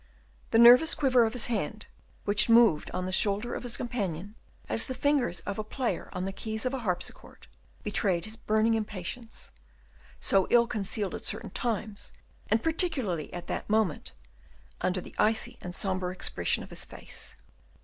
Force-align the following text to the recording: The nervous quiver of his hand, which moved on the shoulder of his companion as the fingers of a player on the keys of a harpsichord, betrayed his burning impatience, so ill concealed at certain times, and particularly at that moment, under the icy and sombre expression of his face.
The 0.49 0.57
nervous 0.57 0.95
quiver 0.95 1.25
of 1.25 1.33
his 1.33 1.45
hand, 1.45 1.85
which 2.25 2.49
moved 2.49 2.89
on 2.89 3.05
the 3.05 3.11
shoulder 3.11 3.53
of 3.53 3.61
his 3.61 3.77
companion 3.77 4.33
as 4.67 4.87
the 4.87 4.95
fingers 4.95 5.41
of 5.41 5.59
a 5.59 5.63
player 5.63 6.09
on 6.11 6.25
the 6.25 6.31
keys 6.33 6.65
of 6.65 6.73
a 6.73 6.79
harpsichord, 6.79 7.45
betrayed 7.83 8.25
his 8.25 8.35
burning 8.35 8.73
impatience, 8.73 9.51
so 10.19 10.47
ill 10.49 10.65
concealed 10.65 11.13
at 11.13 11.23
certain 11.25 11.51
times, 11.51 12.13
and 12.47 12.63
particularly 12.63 13.31
at 13.31 13.45
that 13.45 13.69
moment, 13.69 14.13
under 14.81 15.01
the 15.01 15.13
icy 15.19 15.59
and 15.61 15.75
sombre 15.75 16.11
expression 16.11 16.63
of 16.63 16.71
his 16.71 16.83
face. 16.83 17.35